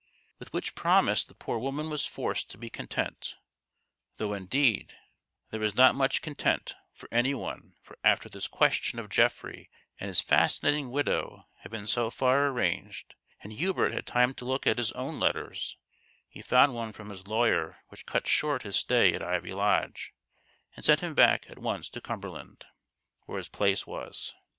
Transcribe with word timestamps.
"With 0.39 0.51
which 0.51 0.73
promise 0.73 1.23
the 1.23 1.35
poor 1.35 1.59
woman 1.59 1.87
was 1.87 2.07
forced 2.07 2.49
to 2.49 2.57
be 2.57 2.71
content; 2.71 3.35
though, 4.17 4.33
indeed, 4.33 4.93
there 5.51 5.59
was 5.59 5.75
not 5.75 5.93
much 5.93 6.23
content 6.23 6.73
for 6.91 7.07
any 7.11 7.35
one 7.35 7.75
for 7.83 7.99
after 8.03 8.27
this 8.27 8.47
question 8.47 8.97
of 8.97 9.11
Geoffrey 9.11 9.69
and 9.99 10.07
his 10.07 10.19
fascinating 10.19 10.89
widow 10.89 11.45
had 11.59 11.71
been 11.71 11.85
so 11.85 12.09
far 12.09 12.47
arranged, 12.47 13.13
and 13.41 13.53
Hubert 13.53 13.93
had 13.93 14.07
time 14.07 14.33
to 14.33 14.43
look 14.45 14.65
at 14.65 14.79
his 14.79 14.91
own 14.93 15.19
letters, 15.19 15.77
he 16.27 16.41
found 16.41 16.73
one 16.73 16.93
from 16.93 17.11
his 17.11 17.27
lawyer 17.27 17.77
which 17.89 18.07
cut 18.07 18.25
short 18.27 18.63
his 18.63 18.77
stay 18.77 19.13
at 19.13 19.23
Ivy 19.23 19.53
Lodge, 19.53 20.15
and 20.75 20.83
sent 20.83 21.01
him 21.01 21.13
back 21.13 21.47
at 21.47 21.59
once 21.59 21.89
to 21.91 22.01
Cumberland, 22.01 22.65
where 23.27 23.37
his 23.37 23.47
place 23.49 23.85
was. 23.85 24.33